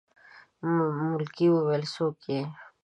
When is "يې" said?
2.31-2.41